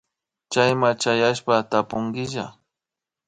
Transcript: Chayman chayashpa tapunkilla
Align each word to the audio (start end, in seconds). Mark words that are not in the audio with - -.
Chayman 0.51 0.95
chayashpa 1.01 1.55
tapunkilla 1.69 2.45